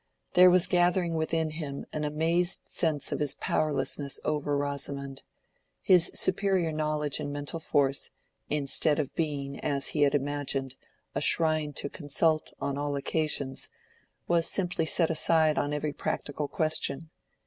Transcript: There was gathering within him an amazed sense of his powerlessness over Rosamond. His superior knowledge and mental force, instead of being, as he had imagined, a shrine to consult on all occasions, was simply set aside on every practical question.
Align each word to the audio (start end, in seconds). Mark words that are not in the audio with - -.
There 0.33 0.49
was 0.49 0.65
gathering 0.65 1.13
within 1.13 1.51
him 1.51 1.85
an 1.93 2.03
amazed 2.03 2.61
sense 2.65 3.11
of 3.11 3.19
his 3.19 3.35
powerlessness 3.35 4.19
over 4.25 4.57
Rosamond. 4.57 5.21
His 5.83 6.09
superior 6.15 6.71
knowledge 6.71 7.19
and 7.19 7.31
mental 7.31 7.59
force, 7.59 8.09
instead 8.49 8.97
of 8.97 9.13
being, 9.13 9.59
as 9.59 9.89
he 9.89 10.01
had 10.01 10.15
imagined, 10.15 10.73
a 11.13 11.21
shrine 11.21 11.73
to 11.73 11.87
consult 11.87 12.51
on 12.59 12.79
all 12.79 12.95
occasions, 12.95 13.69
was 14.27 14.47
simply 14.49 14.87
set 14.87 15.11
aside 15.11 15.59
on 15.59 15.71
every 15.71 15.93
practical 15.93 16.47
question. 16.47 17.11